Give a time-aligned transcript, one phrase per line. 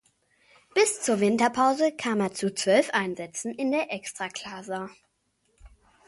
[0.73, 4.89] Bis zur Winterpause kam er zu zwölf Einsätzen in der Ekstraklasa.